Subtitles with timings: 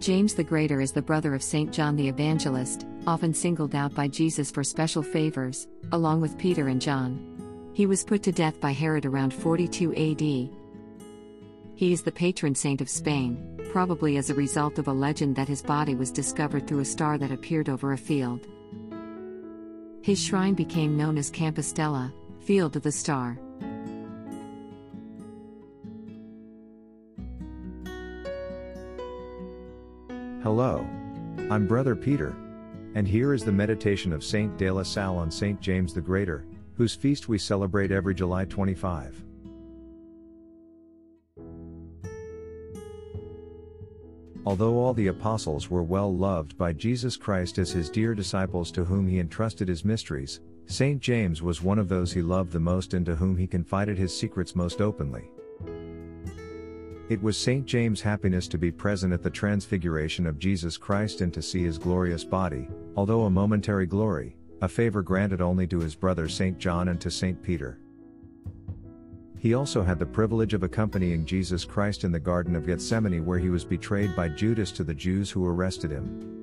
[0.00, 1.70] James the Greater is the brother of St.
[1.70, 6.80] John the Evangelist, often singled out by Jesus for special favors, along with Peter and
[6.80, 7.70] John.
[7.74, 10.20] He was put to death by Herod around 42 AD.
[11.74, 15.48] He is the patron saint of Spain, probably as a result of a legend that
[15.48, 18.46] his body was discovered through a star that appeared over a field.
[20.00, 22.10] His shrine became known as Compostela,
[22.40, 23.38] Field of the Star.
[30.52, 30.84] Hello.
[31.48, 32.34] I'm Brother Peter.
[32.96, 36.44] And here is the meditation of Saint de la Salle on Saint James the Greater,
[36.74, 39.22] whose feast we celebrate every July 25.
[44.44, 48.84] Although all the apostles were well loved by Jesus Christ as his dear disciples to
[48.84, 52.92] whom he entrusted his mysteries, Saint James was one of those he loved the most
[52.92, 55.30] and to whom he confided his secrets most openly.
[57.10, 57.66] It was St.
[57.66, 61.76] James' happiness to be present at the transfiguration of Jesus Christ and to see his
[61.76, 66.56] glorious body, although a momentary glory, a favor granted only to his brother St.
[66.56, 67.42] John and to St.
[67.42, 67.80] Peter.
[69.40, 73.40] He also had the privilege of accompanying Jesus Christ in the Garden of Gethsemane where
[73.40, 76.38] he was betrayed by Judas to the Jews who arrested him.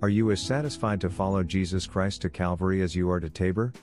[0.00, 3.74] Are you as satisfied to follow Jesus Christ to Calvary as you are to Tabor?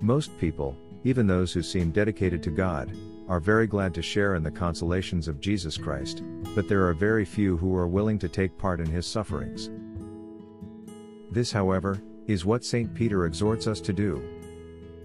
[0.00, 2.96] Most people, even those who seem dedicated to God,
[3.28, 6.22] are very glad to share in the consolations of Jesus Christ,
[6.54, 9.70] but there are very few who are willing to take part in his sufferings.
[11.30, 12.92] This, however, is what St.
[12.94, 14.22] Peter exhorts us to do.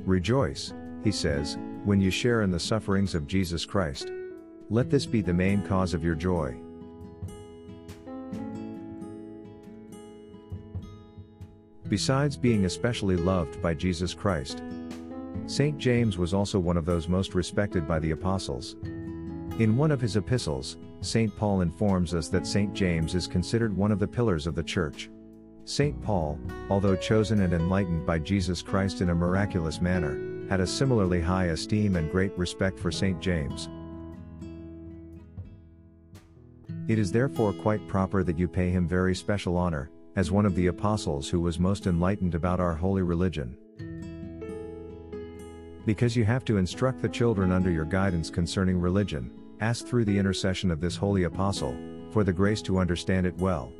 [0.01, 0.73] Rejoice,
[1.03, 4.11] he says, when you share in the sufferings of Jesus Christ.
[4.69, 6.55] Let this be the main cause of your joy.
[11.87, 14.61] Besides being especially loved by Jesus Christ,
[15.47, 15.77] St.
[15.77, 18.75] James was also one of those most respected by the apostles.
[19.59, 21.35] In one of his epistles, St.
[21.37, 22.73] Paul informs us that St.
[22.73, 25.09] James is considered one of the pillars of the Church.
[25.63, 26.01] St.
[26.03, 26.37] Paul,
[26.69, 31.45] although chosen and enlightened by Jesus Christ in a miraculous manner, had a similarly high
[31.45, 33.19] esteem and great respect for St.
[33.21, 33.69] James.
[36.89, 40.55] It is therefore quite proper that you pay him very special honor, as one of
[40.55, 43.57] the apostles who was most enlightened about our holy religion.
[45.87, 49.31] Because you have to instruct the children under your guidance concerning religion,
[49.61, 51.77] ask through the intercession of this holy apostle,
[52.11, 53.71] for the grace to understand it well.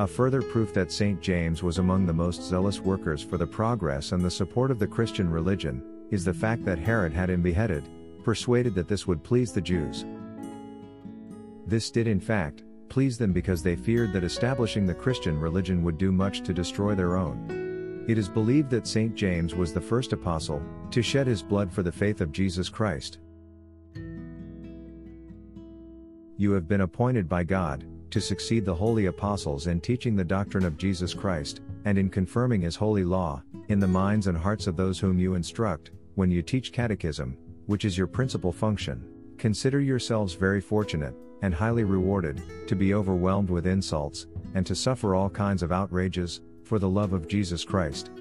[0.00, 1.18] A further proof that St.
[1.22, 4.86] James was among the most zealous workers for the progress and the support of the
[4.86, 7.88] Christian religion, is the fact that Herod had him beheaded,
[8.22, 10.04] persuaded that this would please the Jews.
[11.66, 15.96] This did in fact, please them because they feared that establishing the Christian religion would
[15.96, 18.04] do much to destroy their own.
[18.06, 19.14] It is believed that St.
[19.14, 23.16] James was the first apostle to shed his blood for the faith of Jesus Christ.
[26.36, 30.66] You have been appointed by God to succeed the holy apostles in teaching the doctrine
[30.66, 34.76] of Jesus Christ, and in confirming his holy law, in the minds and hearts of
[34.76, 39.11] those whom you instruct, when you teach catechism, which is your principal function.
[39.42, 45.16] Consider yourselves very fortunate, and highly rewarded, to be overwhelmed with insults, and to suffer
[45.16, 48.12] all kinds of outrages, for the love of Jesus Christ.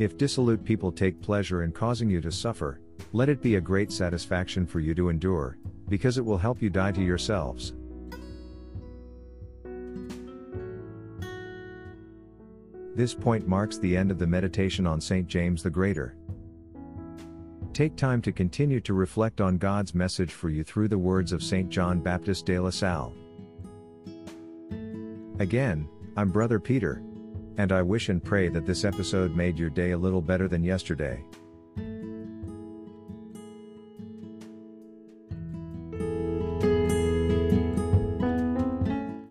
[0.00, 2.80] If dissolute people take pleasure in causing you to suffer,
[3.12, 5.56] let it be a great satisfaction for you to endure,
[5.88, 7.74] because it will help you die to yourselves.
[12.96, 15.28] This point marks the end of the meditation on St.
[15.28, 16.16] James the Greater.
[17.72, 21.42] Take time to continue to reflect on God's message for you through the words of
[21.42, 21.68] St.
[21.68, 23.14] John Baptist de la Salle.
[25.38, 27.02] Again, I'm Brother Peter.
[27.56, 30.64] And I wish and pray that this episode made your day a little better than
[30.64, 31.24] yesterday.